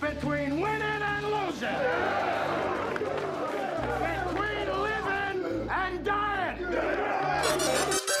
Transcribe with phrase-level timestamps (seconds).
[0.00, 1.68] between winning and losing.
[4.02, 6.66] Between living and dying.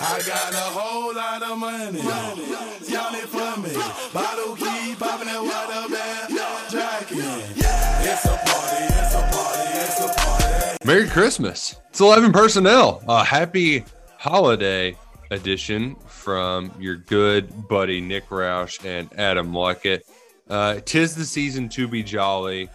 [0.00, 2.00] I got a whole lot of money.
[2.00, 3.74] Y'all it for me.
[4.12, 6.30] Bottle keep popping that water bag.
[6.70, 7.18] Jacking.
[7.18, 10.76] It's a party, it's a party, it's a party.
[10.84, 11.76] Merry Christmas.
[11.90, 13.02] It's 11 personnel.
[13.08, 13.84] A happy
[14.18, 14.96] holiday
[15.30, 20.02] edition from your good buddy Nick Roush and Adam Luckett.
[20.48, 22.68] Uh, tis the season to be jolly,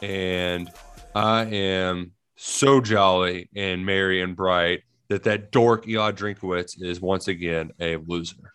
[0.00, 0.70] and
[1.14, 7.28] I am so jolly and merry and bright that that dork Eli Drinkwitz is once
[7.28, 8.52] again a loser.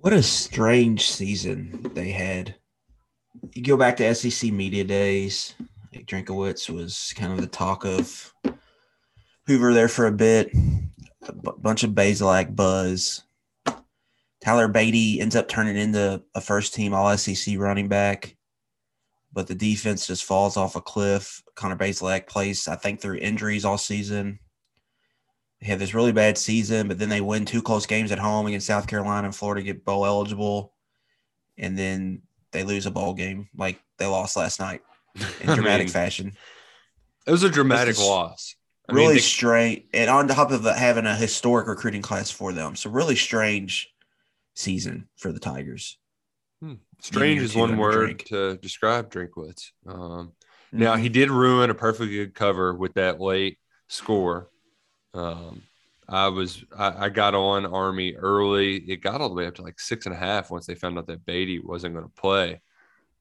[0.00, 2.54] What a strange season they had.
[3.54, 5.54] You go back to SEC media days.
[5.92, 8.32] Drinkwitz was kind of the talk of
[9.46, 10.52] Hoover there for a bit.
[11.26, 13.24] A bunch of Bazelak buzz.
[14.44, 18.36] Tyler Badie ends up turning into a first team All SEC running back,
[19.32, 21.42] but the defense just falls off a cliff.
[21.54, 24.38] Connor Bazelak plays, I think, through injuries all season.
[25.60, 28.46] They have this really bad season, but then they win two close games at home
[28.46, 30.72] against South Carolina and Florida, get bowl eligible,
[31.58, 32.22] and then
[32.52, 34.80] they lose a bowl game like they lost last night
[35.42, 36.32] in I dramatic mean, fashion.
[37.26, 38.56] It was a dramatic is loss.
[38.88, 42.54] I really mean, they- strange, and on top of having a historic recruiting class for
[42.54, 43.92] them, so really strange
[44.54, 45.98] season for the Tigers.
[47.00, 48.24] Strange is one word drink.
[48.26, 49.70] to describe Drinkwitz.
[49.86, 50.32] Um,
[50.72, 51.02] Now Mm-hmm.
[51.02, 53.58] he did ruin a perfectly good cover with that late
[53.88, 54.50] score.
[55.14, 55.62] Um,
[56.08, 58.76] I was I, I got on Army early.
[58.76, 60.98] It got all the way up to like six and a half once they found
[60.98, 62.60] out that Badie wasn't going to play.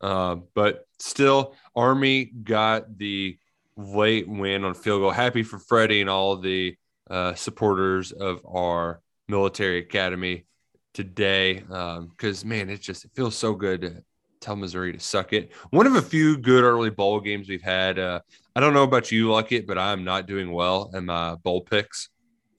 [0.01, 3.37] Um, but still, Army got the
[3.77, 5.11] late win on field goal.
[5.11, 6.75] Happy for Freddie and all the
[7.09, 10.45] uh, supporters of our military academy
[10.93, 11.55] today.
[11.59, 14.03] Because man, it just it feels so good to
[14.39, 15.51] tell Missouri to suck it.
[15.71, 17.99] One of a few good early bowl games we've had.
[17.99, 18.21] Uh,
[18.55, 22.09] I don't know about you, Luckett, but I'm not doing well in my bowl picks.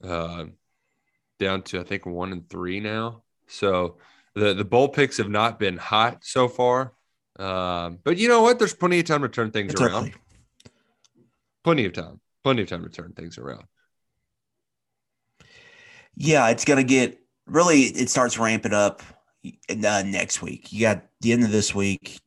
[0.03, 0.45] Uh,
[1.39, 3.23] down to I think one and three now.
[3.47, 3.97] So
[4.35, 6.93] the the bowl picks have not been hot so far.
[7.39, 8.59] Um, but you know what?
[8.59, 10.13] There's plenty of time to turn things It's around.
[11.63, 12.19] Plenty of time.
[12.43, 13.63] Plenty of time to turn things around.
[16.15, 17.20] Yeah, it's gonna get
[17.51, 17.81] really.
[17.83, 19.01] It starts ramping up
[19.45, 20.71] uh, next week.
[20.71, 22.19] You got the end of this week.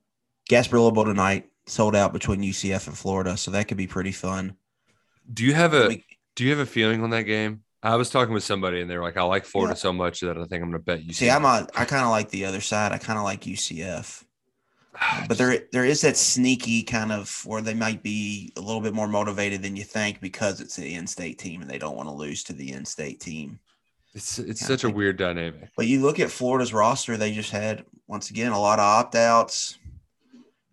[0.51, 4.57] Gasparilla Bowl tonight sold out between UCF and Florida, so that could be pretty fun.
[5.33, 6.05] Do you have a We-
[6.37, 7.63] do you have a feeling on that game?
[7.83, 9.79] I was talking with somebody and they were like, I like Florida Yeah.
[9.79, 11.13] so much that I think I'm gonna bet you.
[11.13, 12.93] See, I'm a, I kind of like the other side.
[12.93, 14.25] I kind of like UCF,
[15.29, 18.95] but there there is that sneaky kind of where they might be a little bit
[18.95, 22.15] more motivated than you think because it's an in-state team and they don't want to
[22.15, 23.59] lose to the in-state team.
[24.15, 25.71] It's it's Yeah, such a weird dynamic.
[25.77, 29.79] But you look at Florida's roster; they just had once again a lot of opt-outs,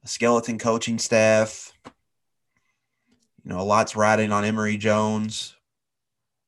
[0.03, 1.73] a skeleton coaching staff.
[3.43, 5.55] You know, a lot's riding on Emory Jones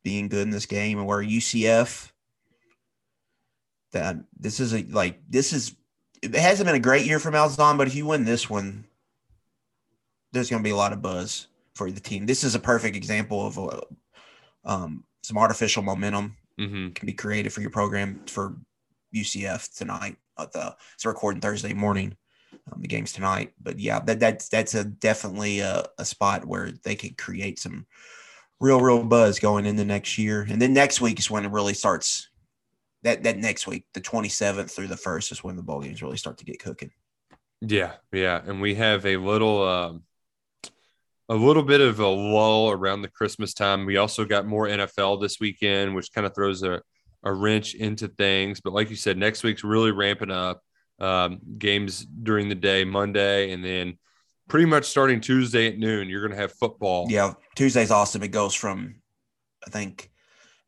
[0.04, 2.12] being good in this game, and where UCF
[3.92, 5.76] that this is a like this is
[6.22, 8.86] it hasn't been a great year for Malzahn, but if you win this one,
[10.32, 12.26] there's going to be a lot of buzz for the team.
[12.26, 13.82] This is a perfect example of uh,
[14.64, 18.58] um, some artificial momentum hmm can be created for your program for
[19.16, 20.18] UCF tonight.
[20.38, 22.16] At the it's recording Thursday morning.
[22.72, 26.72] Um, the game's tonight, but yeah, that that's that's a definitely a, a spot where
[26.84, 27.86] they could create some
[28.60, 31.74] real real buzz going into next year, and then next week is when it really
[31.74, 32.30] starts.
[33.04, 36.02] That that next week, the twenty seventh through the first, is when the ball games
[36.02, 36.92] really start to get cooking.
[37.62, 40.04] Yeah, yeah, and we have a little um,
[41.34, 43.86] a little bit of a lull around the Christmas time.
[43.88, 46.80] We also got more NFL this weekend, which kind of throws a,
[47.24, 48.62] a wrench into things.
[48.62, 50.62] But like you said, next week's really ramping up.
[51.00, 53.98] um, games during the day, Monday, and then
[54.48, 57.08] pretty much starting Tuesday at noon, you're going to have football.
[57.10, 58.22] Yeah, Tuesday's awesome.
[58.22, 59.02] It goes from
[59.66, 60.12] I think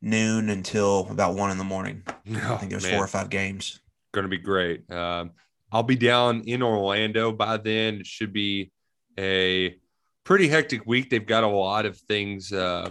[0.02, 2.02] noon until about one in the morning.
[2.28, 3.80] I think there's four or five games.
[4.12, 4.90] Going to be great.
[4.90, 5.30] Um,
[5.70, 8.00] I'll be down in Orlando by then.
[8.00, 8.72] It should be
[9.18, 9.78] a
[10.26, 11.08] pretty hectic week.
[11.08, 12.90] They've got a lot of things, uh,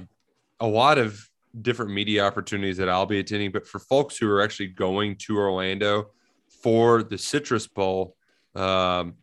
[0.62, 1.20] a lot of
[1.62, 3.52] different media opportunities that I'll be attending.
[3.52, 6.12] But for folks who are actually going to Orlando
[6.64, 8.16] for the Citrus Bowl,
[8.56, 9.16] um,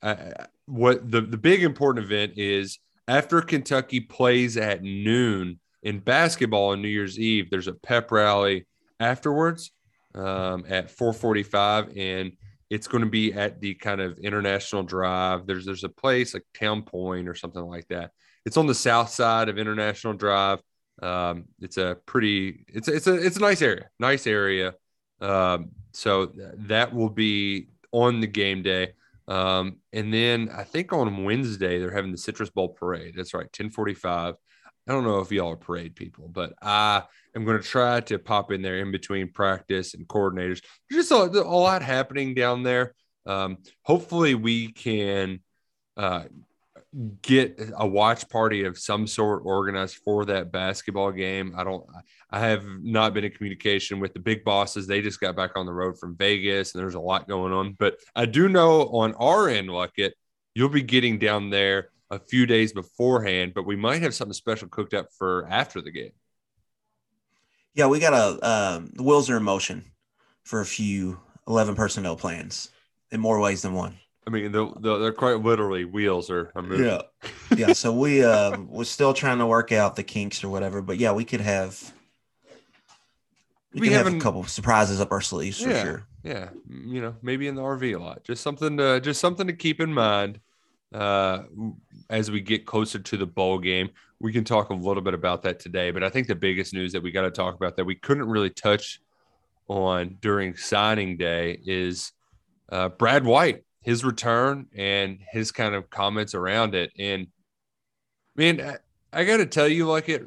[0.00, 0.32] I,
[0.66, 2.78] what the, the big important event is
[3.08, 8.66] after Kentucky plays at noon in basketball on New Year's Eve, there's a pep rally
[9.00, 9.72] afterwards
[10.14, 12.32] um, at 445 and
[12.70, 15.46] it's going to be at the kind of international drive.
[15.46, 18.12] There's there's a place like town point or something like that.
[18.44, 20.60] It's on the south side of international drive.
[21.02, 24.74] Um, it's a pretty it's it's a it's a nice area nice area.
[25.20, 28.92] Um, so th- that will be on the game day.
[29.28, 33.14] Um, and then i think on wednesday they're having the citrus bowl parade.
[33.16, 34.36] That's right 1045
[34.88, 37.02] I don't know if y'all are parade people, but I
[37.36, 40.62] am going to try to pop in there in between practice and coordinators.
[40.90, 42.94] Just a, a lot happening down there.
[43.26, 45.40] Um, hopefully, we can
[45.96, 46.24] uh,
[47.22, 51.54] get a watch party of some sort organized for that basketball game.
[51.56, 51.84] I don't.
[52.30, 54.86] I have not been in communication with the big bosses.
[54.86, 57.76] They just got back on the road from Vegas, and there's a lot going on.
[57.78, 60.12] But I do know on our end, Luckett,
[60.54, 64.68] you'll be getting down there a few days beforehand, but we might have something special
[64.68, 66.12] cooked up for after the game.
[67.76, 69.84] Yeah, we got a um, the wheels are in motion
[70.42, 72.70] for a few eleven personnel plans
[73.12, 73.98] in more ways than one.
[74.26, 76.50] I mean, the, the, they're quite literally wheels are.
[76.56, 76.86] are moving.
[76.86, 77.02] Yeah,
[77.56, 77.72] yeah.
[77.74, 81.12] So we uh, we're still trying to work out the kinks or whatever, but yeah,
[81.12, 81.92] we could have
[83.76, 86.06] we, We could have a couple surprises up our sleeves for yeah, sure.
[86.22, 86.48] yeah.
[86.66, 88.24] You know, maybe in the RV a lot.
[88.24, 90.40] Just something to just something to keep in mind
[90.96, 91.42] uh,
[92.08, 93.90] as we get closer to the bowl game.
[94.18, 96.92] We can talk a little bit about that today, but I think the biggest news
[96.92, 99.00] that we got to talk about that we couldn't really touch
[99.68, 102.12] on during signing day is
[102.70, 106.92] uh, Brad White, his return and his kind of comments around it.
[106.98, 107.26] And
[108.34, 108.78] man, I,
[109.12, 110.24] I got to tell you, like it,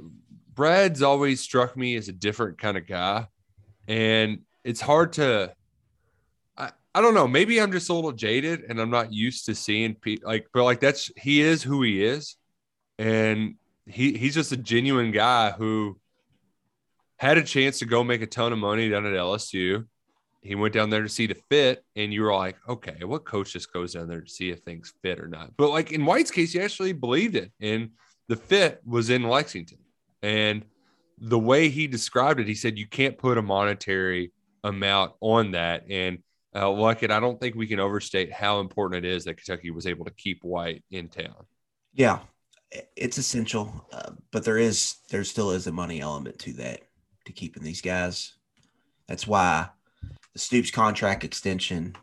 [0.53, 3.27] Brad's always struck me as a different kind of guy,
[3.87, 5.53] and it's hard to.
[6.99, 7.27] I, don't know.
[7.27, 10.63] Maybe I'm just a little jaded, and I'm not used to seeing people like, but
[10.63, 12.35] like that's he is who he is,
[12.97, 13.55] and
[13.85, 15.99] he he's just a genuine guy who
[17.17, 19.85] had a chance to go make a ton of money down at LSU.
[20.41, 23.53] He went down there to see the fit, and you were like, okay, what coach
[23.53, 25.55] just goes down there to see if things fit or not?
[25.57, 27.91] But like in White's case, he actually believed it, and
[28.29, 29.79] the fit was in Lexington.
[30.21, 30.63] And
[31.17, 34.31] the way he described it, he said you can't put a monetary
[34.63, 35.85] amount on that.
[35.89, 36.19] And
[36.55, 39.85] uh, Luckett, I don't think we can overstate how important it is that Kentucky was
[39.85, 41.45] able to keep White in town.
[41.93, 42.19] Yeah,
[42.95, 46.81] it's essential, uh, but there is there still is a money element to that
[47.25, 48.33] to keeping these guys.
[49.07, 49.69] That's why
[50.33, 51.95] the Stoops contract extension.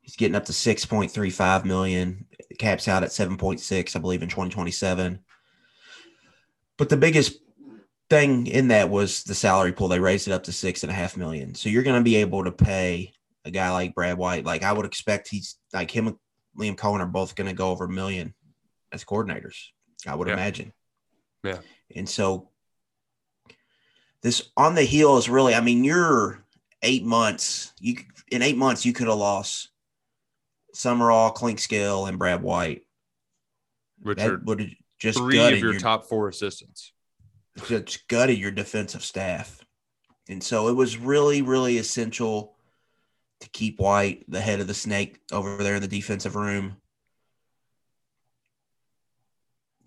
[0.00, 2.26] He's getting up to six point three five million.
[2.50, 5.20] It caps out at seven point six, I believe, in twenty twenty seven.
[6.78, 7.38] But the biggest
[8.08, 9.88] thing in that was the salary pool.
[9.88, 11.54] They raised it up to six and a half million.
[11.54, 13.12] So you're going to be able to pay
[13.46, 14.44] a guy like Brad White.
[14.44, 16.16] Like I would expect he's like him and
[16.58, 18.34] Liam Coen are both going to go over a million
[18.92, 19.56] as coordinators.
[20.06, 20.34] I would Yeah.
[20.34, 20.72] imagine.
[21.44, 21.60] Yeah.
[21.94, 22.50] And so
[24.22, 26.44] this on the heel is really, I mean, you're
[26.82, 27.72] eight months.
[27.80, 27.96] You
[28.30, 29.68] in eight months you could have lost
[30.74, 32.82] Sumrall, Clink Scale, and Brad White.
[34.02, 36.92] Richard That would have just three gutted of your your top four assistants.
[37.68, 39.64] just gutted your defensive staff.
[40.28, 42.55] And so it was really, really essential
[43.40, 46.76] to keep White the head of the snake over there in the defensive room.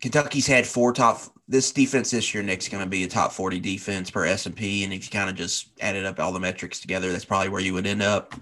[0.00, 1.20] Kentucky's had four top.
[1.46, 4.56] This defense this year, Nick's going to be a top forty defense per S and
[4.56, 7.48] P, and if you kind of just added up all the metrics together, that's probably
[7.48, 8.34] where you would end up.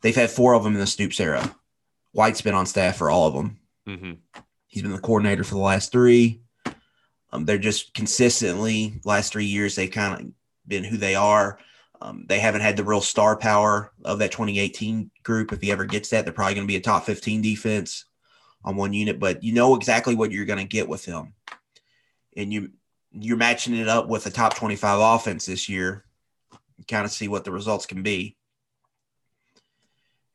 [0.00, 1.54] They've had four of them in the Stoops era.
[2.12, 3.58] White's been on staff for all of them.
[3.88, 4.40] Mm-hmm.
[4.66, 6.42] He's been the coordinator for the last three.
[7.32, 10.26] Um, they're just consistently last three years they've kind of
[10.66, 11.58] been who they are.
[12.00, 15.52] Um, they haven't had the real star power of that 2018 group.
[15.52, 18.04] If he ever gets that, they're probably going to be a top 15 defense
[18.64, 19.18] on one unit.
[19.18, 21.34] But you know exactly what you're going to get with him,
[22.36, 22.70] and you
[23.10, 26.04] you're matching it up with a top 25 offense this year.
[26.86, 28.36] Kind of see what the results can be.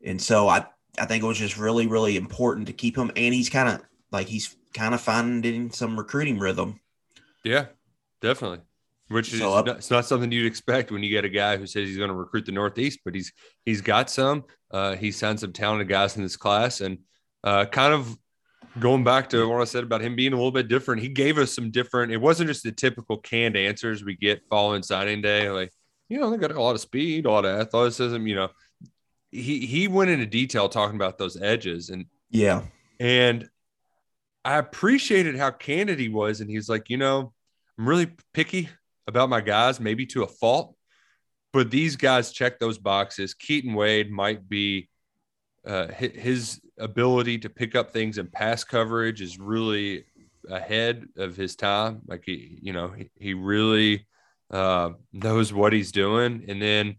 [0.03, 0.65] And so I
[0.99, 3.81] I think it was just really really important to keep him, and he's kind of
[4.11, 6.79] like he's kind of finding some recruiting rhythm.
[7.43, 7.67] Yeah,
[8.21, 8.61] definitely.
[9.09, 11.67] Which is up- not, it's not something you'd expect when you get a guy who
[11.67, 13.31] says he's going to recruit the Northeast, but he's
[13.65, 14.43] he's got some.
[14.71, 16.97] Uh, he's signed some talented guys in this class, and
[17.43, 18.17] uh, kind of
[18.79, 21.01] going back to what I said about him being a little bit different.
[21.01, 22.11] He gave us some different.
[22.11, 25.71] It wasn't just the typical canned answers we get following signing day, like
[26.09, 28.25] you know they got a lot of speed, a lot of athleticism.
[28.25, 28.49] You know,
[29.31, 32.61] he he went into detail talking about those edges, and Yeah.
[32.99, 33.47] and
[34.45, 36.41] I appreciated how candid he was.
[36.41, 37.31] And he's like, you know,
[37.77, 38.69] I'm really picky
[39.07, 40.75] about my guys, maybe to a fault,
[41.51, 43.33] but these guys check those boxes.
[43.33, 44.89] Keaton Wade might be
[45.65, 50.05] uh, his ability to pick up things in pass coverage is really
[50.49, 52.01] ahead of his time.
[52.07, 54.07] Like he, you know, he, he really
[54.51, 56.45] uh, knows what he's doing.
[56.47, 56.95] And then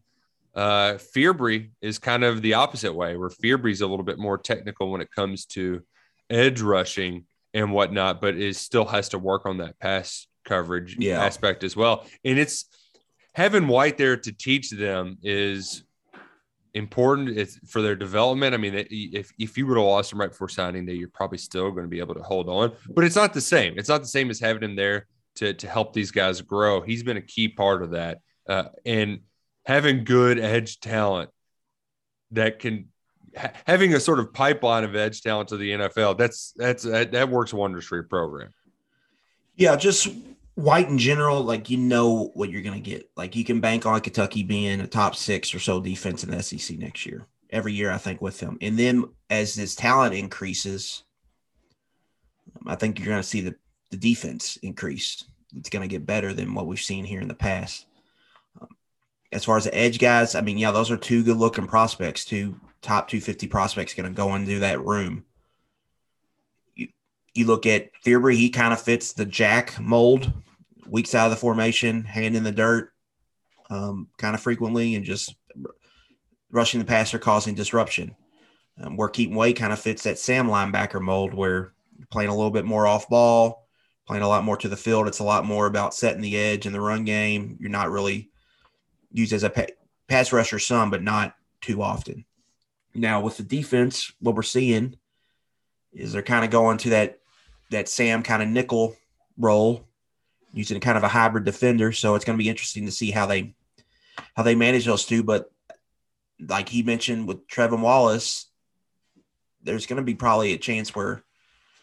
[0.54, 4.90] uh, Fearbry is kind of the opposite way, where Fearbry's a little bit more technical
[4.90, 5.82] when it comes to
[6.30, 11.22] edge rushing and whatnot, but is still has to work on that pass coverage Yeah.
[11.24, 12.06] aspect as well.
[12.24, 12.66] And it's
[13.34, 15.82] having White there to teach them is
[16.74, 18.54] important it's for their development.
[18.54, 21.38] I mean, if if you would have lost him right before signing day, you're probably
[21.38, 22.72] still going to be able to hold on.
[22.88, 23.74] But it's not the same.
[23.78, 26.80] It's not the same as having him there to to help these guys grow.
[26.80, 29.20] He's been a key part of that, uh, and
[29.66, 31.30] having good edge talent
[32.32, 32.88] that can
[33.36, 36.18] ha- having a sort of pipeline of edge talent to the NFL.
[36.18, 38.50] That's that's that, that works wonders for your program.
[39.56, 40.08] Yeah, just
[40.54, 43.10] white in general, like you know what you're going to get.
[43.16, 46.42] Like you can bank on Kentucky being a top six or so defense in the
[46.42, 47.26] SEC next year.
[47.50, 51.04] Every year, I think with them, and then as this talent increases,
[52.66, 53.54] I think you're going to see the
[53.90, 55.24] the defense increase.
[55.56, 57.86] It's going to get better than what we've seen here in the past.
[58.60, 58.68] Um,
[59.30, 62.24] as far as the edge guys, I mean, yeah, those are two good looking prospects,
[62.24, 65.24] two top 250 prospects going to go into that room
[67.34, 70.32] you look at Fearbry, he kind of fits the Jack mold,
[70.86, 72.92] weeks out of the formation, hand in the dirt,
[73.70, 75.34] um, kind of frequently, and just
[76.50, 78.14] rushing the passer, causing disruption.
[78.80, 81.74] Um, where Keaton Wade kind of fits that Sam linebacker mold, where
[82.10, 83.68] playing a little bit more off ball,
[84.06, 85.06] playing a lot more to the field.
[85.06, 87.56] It's a lot more about setting the edge in the run game.
[87.60, 88.30] You're not really
[89.12, 89.66] used as a pa-
[90.08, 92.24] pass rusher some, but not too often.
[92.94, 94.96] Now with the defense, what we're seeing
[95.92, 97.20] is they're kind of going to that
[97.70, 98.96] that Sam kind of nickel
[99.38, 99.86] role,
[100.52, 101.92] using kind of a hybrid defender.
[101.92, 103.54] So it's going to be interesting to see how they
[104.36, 105.22] how they manage those two.
[105.22, 105.50] But
[106.40, 108.46] like he mentioned with Trevin Wallace,
[109.62, 111.22] there's going to be probably a chance where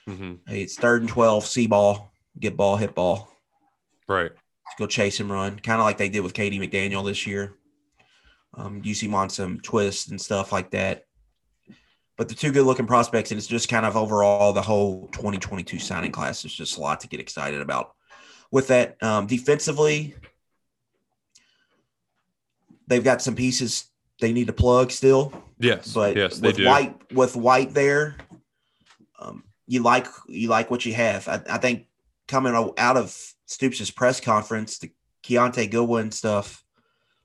[0.09, 0.33] Mm-hmm.
[0.47, 3.31] hey, it's third and twelve, see ball, get ball, hit ball,
[4.07, 4.31] Right.
[4.79, 7.53] go chase and run, kind of like they did with Katie McDaniel this year.
[8.55, 11.05] Um, you see him on some twists and stuff like that.
[12.17, 15.79] But the two good looking prospects, and it's just kind of overall the whole 2022
[15.79, 17.93] signing class is just a lot to get excited about.
[18.51, 20.13] With that, um, defensively,
[22.87, 23.85] they've got some pieces
[24.19, 25.33] they need to plug still.
[25.57, 25.93] Yes.
[25.93, 26.59] But yes, with.
[26.59, 28.17] White with White there,
[29.19, 31.27] um, you like you like what you have.
[31.27, 31.87] I, I think
[32.27, 34.91] coming out of Stoops' press conference, the
[35.23, 36.63] Kiyaunta Goodwin stuff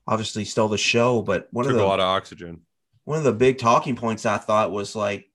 [0.07, 1.21] obviously stole the show.
[1.21, 2.61] But one Took of a the lot of oxygen.
[3.07, 5.31] One of the big talking points I thought was like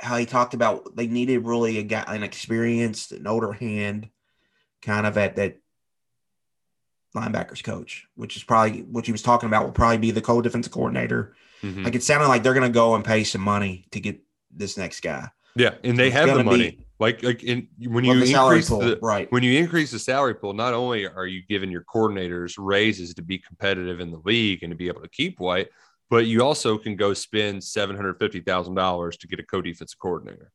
[0.00, 4.08] how he talked about they needed really a guy, an experienced, an older hand,
[4.82, 5.58] kind of at that
[7.16, 9.64] linebackers coach, which is probably what he was talking about.
[9.64, 11.36] Will probably be the co-defensive coordinator.
[11.62, 11.84] Mhm.
[11.84, 14.76] Like it sounded like they're going to go and pay some money to get this
[14.76, 15.28] next guy.
[15.54, 16.70] Yeah, and they It's have the money.
[16.72, 19.30] be- like, like in when you the increase pool, the right.
[19.30, 23.22] when you increase the salary pool, not only are you giving your coordinators raises to
[23.22, 25.68] be competitive in the league and to be able to keep White,
[26.10, 29.98] but you also can go spend seven hundred fifty thousand dollars to get a co-defensive
[29.98, 30.52] coordinator.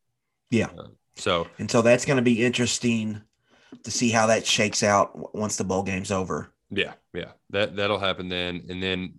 [0.51, 0.69] Yeah.
[1.15, 3.21] So And so that's going to be interesting
[3.83, 6.51] to see how that shakes out once the bowl game's over.
[6.69, 9.13] Yeah, yeah, that that'll happen then, and then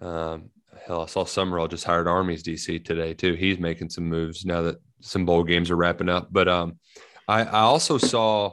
[0.00, 0.50] um,
[0.86, 3.34] hell, I saw Sumrall just hired Army's DC today too.
[3.34, 6.28] He's making some moves now that some bowl games are wrapping up.
[6.30, 6.78] But um,
[7.26, 8.52] I, I also saw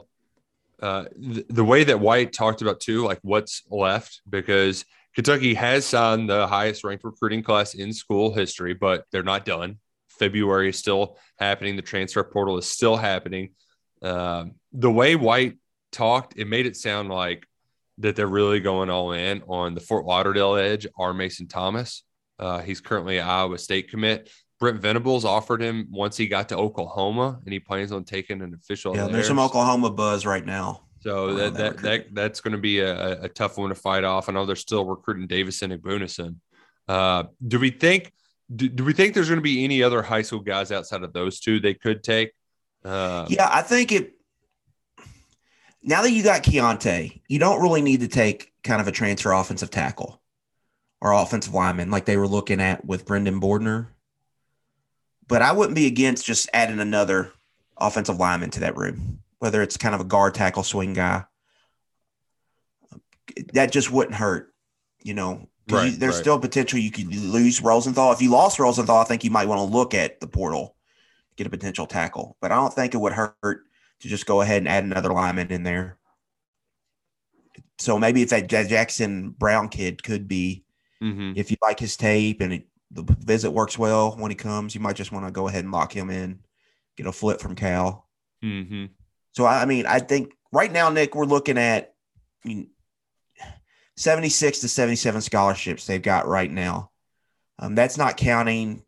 [0.80, 4.84] uh, th- the way that White talked about too, like what's left because
[5.16, 9.78] Kentucky has signed the highest ranked recruiting class in school history, but they're not done.
[10.10, 11.74] February is still happening.
[11.74, 13.54] The transfer portal is still happening.
[14.02, 15.56] Um, the way White
[15.90, 17.46] talked, it made it sound like
[17.98, 21.14] that they're really going all in on the Fort Lauderdale edge, R.
[21.14, 22.04] Mason Thomas.
[22.38, 24.30] Uh, he's currently an Iowa State commit.
[24.60, 28.52] Brent Venables offered him once he got to Oklahoma, and he plans on taking an
[28.52, 28.94] official.
[28.94, 29.14] Yeah, there.
[29.14, 30.85] there's some Oklahoma buzz right now.
[31.06, 34.02] So that that that, that that's going to be a, a tough one to fight
[34.02, 34.28] off.
[34.28, 36.34] I know they're still recruiting Davison and Bunison.
[36.88, 38.12] Uh, do we think
[38.54, 41.12] do, do we think there's going to be any other high school guys outside of
[41.12, 42.32] those two they could take?
[42.84, 44.14] Uh, Yeah, I think it.
[45.80, 49.30] now that you got Kiyaunta, you don't really need to take kind of a transfer
[49.32, 50.20] offensive tackle
[51.00, 53.88] or offensive lineman like they were looking at with Brendan Bordner.
[55.28, 57.32] But I wouldn't be against just adding another
[57.78, 61.24] offensive lineman to that room, whether it's kind of a guard tackle swing guy.
[63.54, 64.52] That just wouldn't hurt,
[65.02, 65.48] you know.
[65.68, 66.20] Right, you- there's right.
[66.20, 68.12] still potential you could lose Rosenthal.
[68.12, 70.76] If you lost Rosenthal, I think you might want to look at the portal,
[71.36, 72.36] get a potential tackle.
[72.40, 75.52] But I don't think it would hurt to just go ahead and add another lineman
[75.52, 75.96] in there.
[77.78, 80.64] So maybe if that Jackson Brown kid could be,
[81.00, 84.74] hmm if you like his tape and it, the visit works well when he comes,
[84.74, 86.40] you might just want to go ahead and lock him in,
[86.96, 88.08] get a flip from Cal.
[88.42, 88.86] hmm
[89.36, 91.94] So I mean, I think right now, Nick, we're looking at
[92.44, 92.70] I mean,
[93.96, 96.90] 76 to 77 scholarships they've got right now.
[97.58, 98.82] Um, that's not counting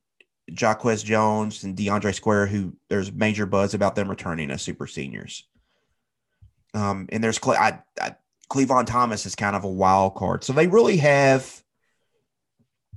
[0.48, 5.46] Jaquez Jones and DeAndre Square, who there's major buzz about them returning as super seniors.
[6.72, 8.16] Um, and there's Cle- I, I,
[8.50, 10.44] Clevan Thomas is kind of a wild card.
[10.44, 11.62] So they really have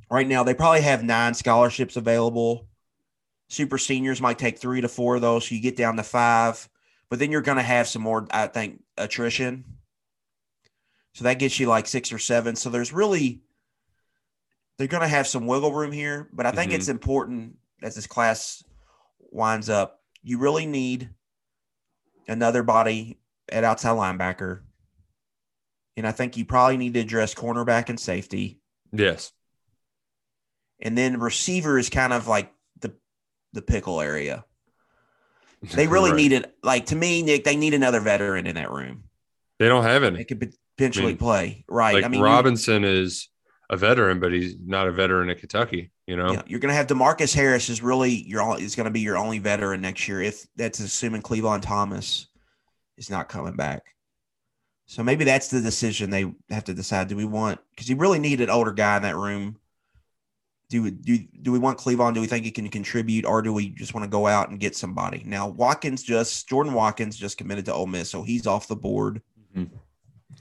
[0.10, 2.67] right now, they probably have nine scholarships available.
[3.50, 5.48] Super seniors might take three to four of those.
[5.48, 6.70] So you get down to five
[7.12, 9.65] but then you're going to have some more, I think, attrition.
[11.13, 12.56] So that gets you like six or seven.
[12.56, 13.41] So there's really,
[14.77, 16.30] they're going to have some wiggle room here.
[16.32, 16.75] But I think Mhm.
[16.75, 18.63] it's important as this class
[19.20, 21.10] winds up, you really need
[22.30, 24.62] another body at outside linebacker.
[25.98, 28.62] And I think you probably need to address cornerback and safety.
[28.94, 29.34] Yes.
[30.80, 32.96] And then receiver is kind of like the
[33.51, 34.46] the pickle area.
[35.75, 36.18] They really Right.
[36.18, 36.56] need it.
[36.63, 39.03] Like to me, Nick, they need another veteran in that room.
[39.60, 40.18] They don't have any.
[40.18, 41.65] They could potentially I mean, play.
[41.68, 41.94] Right.
[41.96, 43.30] Like I mean, Robinson is
[43.70, 45.91] a veteran, but he's not a veteran at Kentucky.
[46.08, 46.34] You know.
[46.34, 49.00] yeah, you're going to have Demarcus Harris is really your only- is going to be
[49.00, 50.22] your only veteran next year.
[50.22, 52.27] If that's assuming Clevan Thomas
[52.98, 53.82] is not coming back.
[54.88, 57.08] So maybe that's the decision they have to decide.
[57.08, 59.58] Do we want because you really need an older guy in that room?
[60.72, 62.13] Do we do do we want Clevan?
[62.13, 64.58] Do we think he can contribute, or do we just want to go out and
[64.60, 65.22] get somebody?
[65.26, 69.22] Now Watkins just Jordan Watkins just committed to Ole Miss, so he's off the board.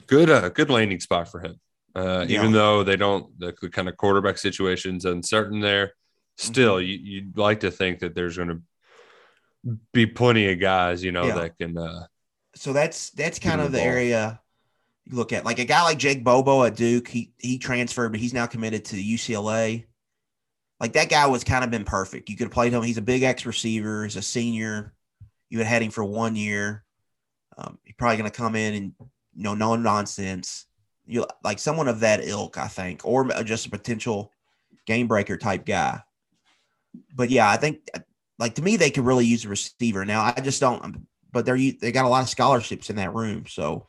[0.07, 1.57] good uh, good landing spot for him.
[1.97, 2.39] Uh, Yeah.
[2.39, 5.95] Even though they don't the, kind of quarterback situation's uncertain there,
[6.37, 6.87] still Mm-hmm.
[6.89, 11.27] you, you'd like to think that there's going to be plenty of guys you know
[11.27, 11.35] Yeah.
[11.35, 11.77] that can.
[11.77, 12.07] Uh,
[12.55, 13.93] so that's that's kind of the the ball.
[13.95, 14.41] area
[15.07, 15.45] you look at.
[15.45, 18.85] Like a guy like Jake Bobo at Duke, he he transferred, but he's now committed
[18.87, 19.87] to UCLA.
[20.81, 22.31] Like that guy was kind of been perfect.
[22.31, 22.83] You could have played him.
[22.83, 24.05] He's a big X receiver.
[24.05, 24.95] He's a senior.
[25.51, 26.85] You had had him for one year.
[27.59, 28.95] Um, he's probably going to come in and
[29.35, 30.67] you know no nonsense.
[31.07, 34.33] You like someone of that ilk, I think, or just a potential
[34.87, 36.01] game breaker type guy.
[37.15, 37.89] But yeah, I think
[38.39, 40.05] like to me they could really use a receiver.
[40.05, 41.07] Now I just don't.
[41.33, 43.87] But they're they got a lot of scholarships in that room, so.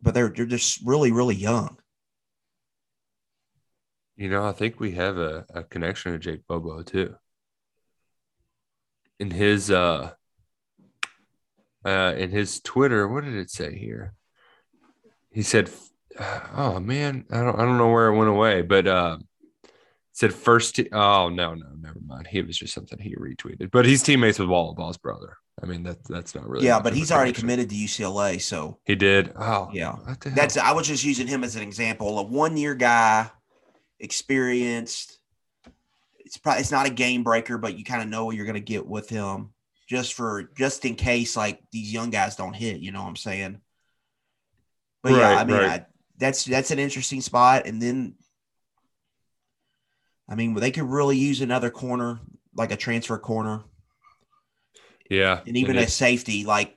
[0.00, 1.77] But they're they're just really really young.
[4.18, 7.14] You know, I think we have a, a connection to Jake Bobo too.
[9.20, 10.10] In his uh,
[11.84, 14.14] uh, in his Twitter, what did it say here?
[15.30, 15.70] He said,
[16.20, 19.18] "Oh man, I don't I don't know where it went away, but uh,
[20.12, 20.74] said first.
[20.74, 22.26] Te- oh no, no, never mind.
[22.26, 25.36] He was just something he retweeted, but he's teammates with Wallaball's brother.
[25.62, 28.96] I mean, that that's not really yeah, but he's already committed to UCLA, so He
[28.96, 29.32] did.
[29.36, 29.92] Oh yeah.
[29.92, 30.36] what the hell?
[30.36, 32.18] That's I was just using him as an example.
[32.18, 33.30] A one year guy,
[34.00, 35.18] experienced.
[36.18, 38.54] It's probably it's not a game breaker, but you kind of know what you're going
[38.54, 39.50] to get with him,
[39.88, 42.80] just for just in case like these young guys don't hit.
[42.80, 43.60] You know what I'm saying?
[45.02, 45.80] But yeah, I mean right.
[45.80, 45.86] I,
[46.18, 48.14] that's that's an interesting spot, and then
[50.28, 52.20] I mean they could really use another corner,
[52.54, 53.62] like a transfer corner,
[55.08, 56.44] yeah, and even it- a safety.
[56.44, 56.76] Like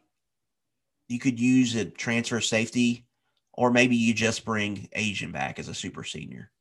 [1.10, 3.06] you could use a transfer safety,
[3.52, 6.52] or maybe you just bring Ajian back as a super senior.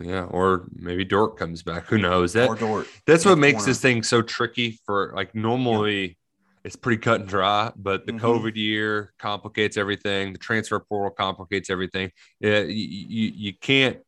[0.00, 1.86] Yeah, or maybe Dort comes back.
[1.86, 2.32] Who knows?
[2.32, 2.88] That or Dort.
[3.06, 3.66] that's what makes corner.
[3.66, 6.18] this thing so tricky for like normally
[6.64, 8.20] it's pretty cut and dry, but the Mhm.
[8.20, 10.32] COVID year complicates everything.
[10.32, 12.10] The transfer portal complicates everything.
[12.40, 13.98] Yeah, you, you, you can't.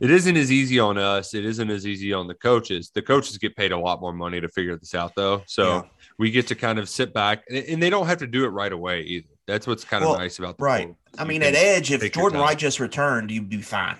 [0.00, 1.34] It isn't as easy on us.
[1.34, 2.90] It isn't as easy on the coaches.
[2.92, 5.44] The coaches get paid a lot more money to figure this out, though.
[5.46, 5.82] So Yeah.
[6.18, 8.72] we get to kind of sit back, and, they don't have to do it right
[8.72, 9.28] away either.
[9.46, 10.92] That's what's kind of nice about the Right.
[11.16, 12.40] I mean, at Edge, if Jordan.
[12.40, 13.96] Wright just returned, you'd be fine.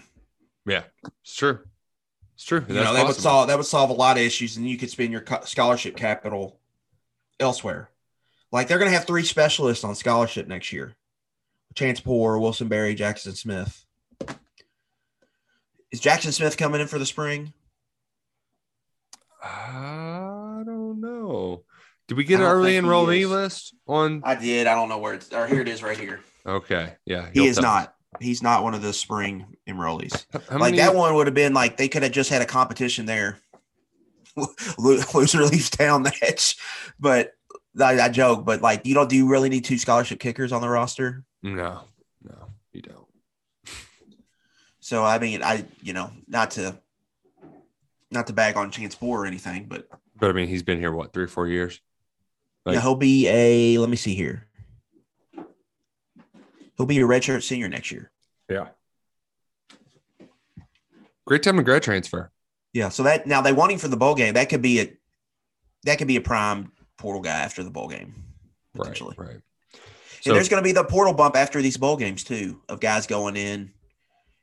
[0.67, 0.85] Yeah,
[1.23, 1.61] it's true.
[2.35, 2.65] It's true.
[2.69, 4.91] You know, that would solve that would solve a lot of issues, and you could
[4.91, 6.59] spend your scholarship capital
[7.39, 7.91] elsewhere.
[8.51, 10.95] Like they're going to have three specialists on scholarship next year:
[11.75, 13.85] Chance Poore, Wilson Berry, Jackson Smith.
[15.91, 17.53] Is Jackson Smith coming in for the spring?
[19.43, 21.63] I don't know.
[22.09, 24.23] Did we get an early enrollee list on?
[24.25, 24.67] I did.
[24.67, 25.33] I don't know where it's.
[25.33, 26.21] Or here it is, right here.
[26.47, 27.94] Okay, yeah, He is not.
[28.21, 30.27] He's not one of the spring enrollees.
[30.33, 32.47] How like many- that one would have been like they could have just had a
[32.47, 33.39] competition there.
[34.79, 36.57] Loser leaves town match,
[36.99, 37.35] but
[37.81, 38.45] I, I joke.
[38.45, 39.09] But like, you don't.
[39.09, 41.25] Do you really need two scholarship kickers on the roster?
[41.43, 41.83] No,
[42.23, 43.07] no, you don't.
[44.81, 46.77] So I mean, I you know not to
[48.11, 50.93] not to bag on Chance Poore or anything, but But I mean, he's been here
[50.93, 51.81] what three or four years.
[52.65, 53.79] Like- yeah, he'll be a.
[53.79, 54.47] Let me see here.
[56.77, 58.11] He'll be a redshirt senior next year.
[58.49, 58.69] Yeah.
[61.27, 62.31] Great time to grad transfer.
[62.73, 62.89] Yeah.
[62.89, 64.35] So that now they want him for the bowl game.
[64.35, 64.93] That could be a
[65.85, 68.15] that could be a prime portal guy after the bowl game.
[68.75, 69.41] Right, right.
[70.27, 73.07] and there's going to be the portal bump after these bowl games too, of guys
[73.07, 73.71] going in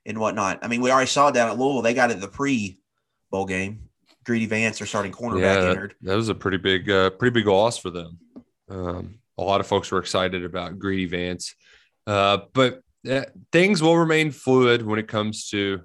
[0.05, 0.59] and whatnot.
[0.61, 2.79] I mean, we already saw down at Louisville they got it the pre
[3.29, 3.89] bowl game.
[4.23, 5.95] Greedy Vance, their starting cornerback, yeah, that, entered.
[6.01, 8.19] that was a pretty big, uh, pretty big loss for them.
[8.69, 11.55] Um, a lot of folks were excited about Greedy Vance,
[12.07, 15.81] uh, but uh, things will remain fluid when it comes to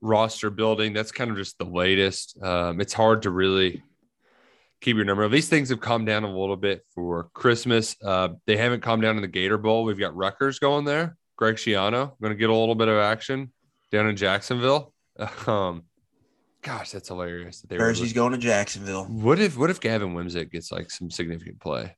[0.00, 0.92] roster building.
[0.92, 2.40] That's kind of just the latest.
[2.42, 3.82] Um, it's hard to really
[4.80, 5.26] keep your number.
[5.28, 7.96] These things have calmed down a little bit for Christmas.
[8.04, 9.84] Uh, they haven't calmed down in the Gator Bowl.
[9.84, 11.16] We've got Rutgers going there.
[11.36, 13.52] Greg Schiano going to get a little bit of action
[13.90, 14.92] down in Jacksonville.
[15.46, 15.82] Um,
[16.62, 17.60] gosh, that's hilarious.
[17.60, 19.04] That they Jersey's going to Jacksonville.
[19.04, 21.94] what if what if Gavin Wimsatt gets like some significant play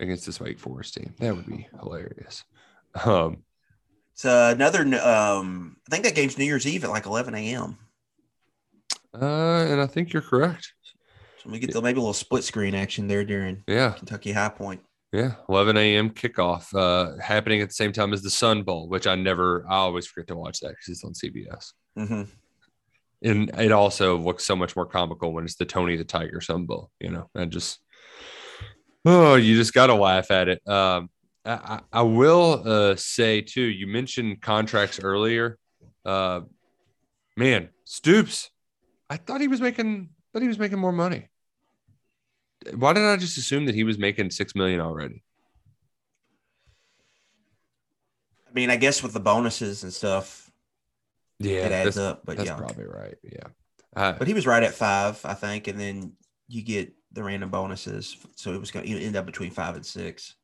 [0.00, 1.14] against this Wake Forest team?
[1.18, 2.44] That would be hilarious.
[3.04, 3.42] Um,
[4.14, 4.80] It's uh, another.
[5.02, 7.78] Um, I think that game's New Year's Eve at like 11 a.m.
[9.14, 9.24] uh,
[9.68, 10.72] and I think you're correct.
[11.42, 14.48] So we get the, maybe a little split screen action there during Yeah, Kentucky High
[14.48, 14.80] Point.
[15.12, 15.34] yeah.
[15.48, 16.10] 11 a.m.
[16.10, 19.76] kickoff uh, happening at the same time as the Sun Bowl, which I never, I
[19.76, 21.72] always forget to watch that because it's on CBS.
[21.96, 22.22] Mm-hmm.
[23.22, 26.66] And it also looks so much more comical when it's the Tony the Tiger Sun
[26.66, 26.90] Bowl.
[27.00, 27.78] You know, and just
[29.08, 30.68] oh, you just got to laugh at it.
[30.68, 31.10] Um,
[31.44, 33.62] I, I will uh, say too.
[33.62, 35.58] You mentioned contracts earlier.
[36.04, 36.42] Uh,
[37.36, 38.50] man, Stoops.
[39.08, 40.10] I thought he was making.
[40.32, 41.28] Thought he was making more money.
[42.74, 45.22] Why did I just assume that he was making six million already?
[48.46, 50.50] I mean, I guess with the bonuses and stuff,
[51.38, 52.22] Yeah, it adds up.
[52.26, 53.16] But that's yeah, probably right.
[53.22, 53.48] Yeah,
[53.96, 56.12] Uh, but he was right at five, I think, and then
[56.48, 59.84] you get the random bonuses, so it was going to end up between five and
[59.86, 60.34] six.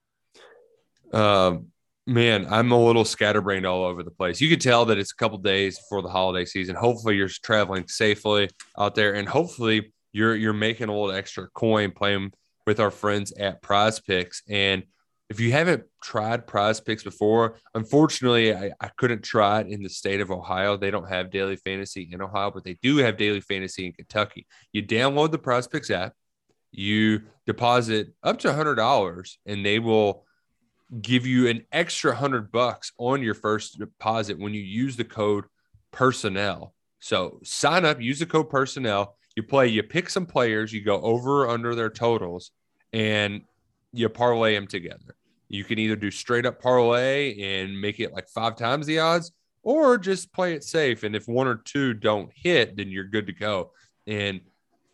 [1.12, 1.66] Um,
[2.06, 4.40] man, I'm a little scatterbrained all over the place.
[4.40, 6.74] You could tell that it's a couple days before the holiday season.
[6.74, 8.48] Hopefully, you're traveling safely
[8.78, 12.32] out there, and hopefully, you're you're making a little extra coin playing
[12.66, 14.42] with our friends at Prize Picks.
[14.48, 14.84] And
[15.30, 19.88] if you haven't tried Prize Picks before, unfortunately, I, I couldn't try it in the
[19.88, 20.76] state of Ohio.
[20.76, 24.46] They don't have daily fantasy in Ohio, but they do have daily fantasy in Kentucky.
[24.72, 26.14] You download the Prize Picks app,
[26.76, 30.24] you deposit up to hundred dollars, and they will
[31.00, 35.44] give you an extra hundred bucks on your first deposit when you use the code
[35.90, 36.74] personnel.
[37.00, 39.16] So sign up, use the code personnel.
[39.36, 42.50] You play, you pick some players, you go over or under their totals,
[42.92, 43.42] and
[43.92, 45.16] you parlay them together.
[45.48, 49.32] You can either do straight up parlay and make it like five times the odds,
[49.62, 51.02] or just play it safe.
[51.02, 53.72] And if one or two don't hit, then you're good to go.
[54.06, 54.40] And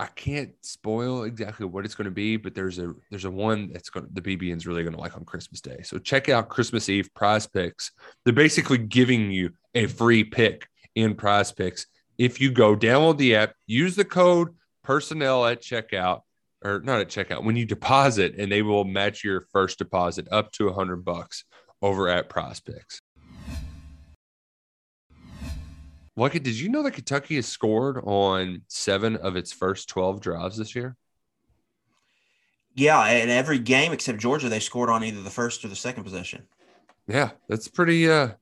[0.01, 3.71] I can't spoil exactly what it's going to be, but there's a there's a one
[3.71, 5.83] that's going to the BBN's really going to like on Christmas Day.
[5.83, 7.93] So check out Christmas Eve Prize Picks.
[8.25, 11.87] They're basically giving you a free pick in Prize Picks
[12.17, 14.49] if you go download the app, use the code
[14.83, 16.21] personnel at checkout
[16.65, 20.51] or not at checkout when you deposit, and they will match your first deposit up
[20.53, 21.45] to a hundred bucks
[21.83, 22.61] over at Prize
[26.21, 30.59] Lucky, did you know that Kentucky has scored on seven of its first 12 drives
[30.59, 30.95] this year?
[32.75, 36.05] Yeah, in every game except Georgia, they scored on either the first or the second
[36.05, 36.47] possession.
[37.09, 38.33] Yeah, that's pretty uh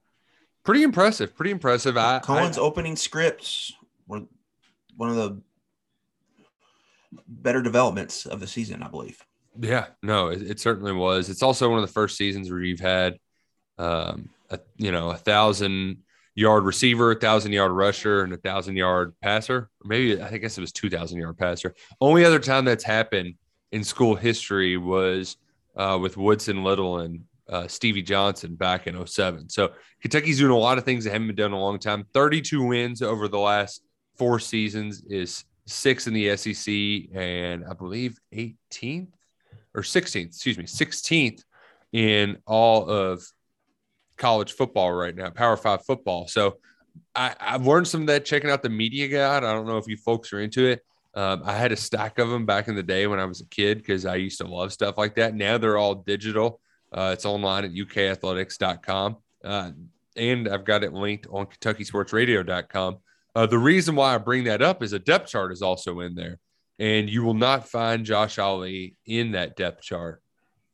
[0.64, 1.36] pretty impressive.
[1.36, 1.96] Pretty impressive.
[1.96, 3.72] I, Coen's I opening scripts
[4.08, 4.22] were
[4.96, 5.40] one of the
[7.28, 9.24] better developments of the season, I believe.
[9.56, 11.30] yeah, no, it, it certainly was.
[11.30, 13.18] It's also one of the first seasons where you've had
[13.78, 15.98] um a you know a thousand
[16.38, 19.68] yard receiver, a thousand yard rusher, and a thousand yard passer.
[19.84, 21.74] Maybe I guess it was two thousand yard passer.
[22.00, 23.34] Only other time that's happened
[23.72, 25.36] in school history was
[25.76, 29.48] uh, with Woodson Little and uh, Stevie Johnson back in 07.
[29.48, 32.04] So Kentucky's doing a lot of things that haven't been done in a long time.
[32.12, 33.82] 32 wins over the last
[34.16, 39.08] four seasons is six in the SEC and I believe 18th
[39.74, 41.42] or 16th, excuse me, 16th
[41.92, 43.24] in all of
[44.18, 46.28] college football right now, Power Five football.
[46.28, 46.58] So
[47.14, 49.44] I, I've learned some of that checking out the media guide.
[49.44, 50.84] I don't know if you folks are into it.
[51.14, 53.46] Um, I had a stack of them back in the day when I was a
[53.46, 55.34] kid because I used to love stuff like that.
[55.34, 56.60] Now they're all digital.
[56.92, 59.16] Uh, it's online at ukathletics.com.
[59.42, 59.70] Uh,
[60.16, 62.98] and I've got it linked on kentuckysportsradio.com.
[63.34, 66.14] Uh, the reason why I bring that up is a depth chart is also in
[66.14, 66.38] there.
[66.78, 70.22] And you will not find Josh Ali in that depth chart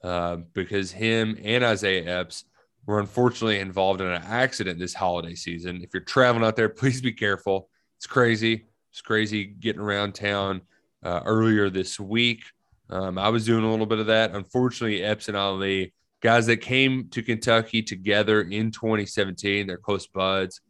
[0.03, 2.45] uh, because him and Isaiah Epps
[2.87, 5.83] were unfortunately involved in an accident this holiday season.
[5.83, 7.69] If you're traveling out there, please be careful.
[7.97, 8.67] It's crazy.
[8.91, 10.63] It's crazy getting around town
[11.03, 12.45] uh, earlier this week.
[12.91, 14.35] Um, I was doing a little bit of that.
[14.35, 20.61] Unfortunately, Epps and Ali, guys that came to Kentucky together in 2017, they're close buds.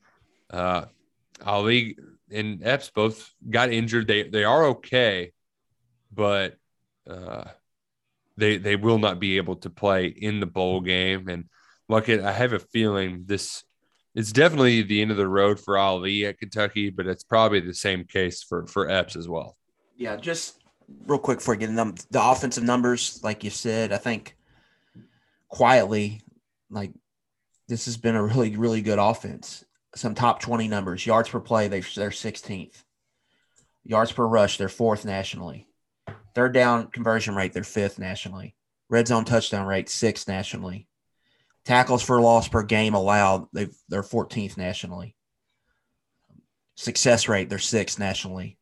[0.51, 0.87] Uh,
[1.45, 1.99] Ali
[2.31, 4.07] and Epps both got injured.
[4.07, 5.33] They they are okay,
[6.13, 6.57] but
[7.09, 7.45] uh,
[8.37, 11.29] they they will not be able to play in the bowl game.
[11.29, 11.49] And
[11.89, 13.63] look, I have a feeling this
[14.15, 17.75] it's definitely the end of the road for Ali at Kentucky, but it's probably the
[17.75, 19.57] same case for for Epps as well.
[19.97, 20.63] Yeah, just
[21.07, 24.37] real quick for getting them the offensive numbers, like you said, I think
[25.49, 26.23] quietly,
[26.71, 26.93] like
[27.69, 29.65] this has been a really really good offense.
[29.97, 32.85] Some top twenty numbers, yards per play, they they're sixteenth.
[33.85, 35.67] Yards per rush, they're fourth nationally.
[36.35, 38.55] Third down conversion rate, they're fifth nationally.
[38.89, 40.89] Red zone touchdown rate, sixth nationally.
[41.65, 45.17] Tackles for loss per game allowed, they they're 14th nationally.
[46.77, 48.59] Success rate, they're sixth nationally.